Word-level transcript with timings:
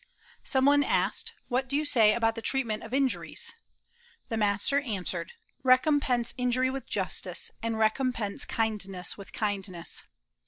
Some 0.43 0.65
one 0.65 0.83
asked: 0.83 1.33
"What 1.47 1.69
do 1.69 1.75
you 1.75 1.85
say 1.85 2.15
about 2.15 2.33
the 2.33 2.41
treatment 2.41 2.81
of 2.81 2.91
injuries?" 2.91 3.53
The 4.29 4.35
master 4.37 4.79
answered: 4.81 5.33
"Recompense 5.61 6.33
injury 6.39 6.71
with 6.71 6.87
justice, 6.87 7.51
and 7.61 7.77
recompense 7.77 8.43
kindness 8.45 9.15
with 9.15 9.31
kindness." 9.31 10.01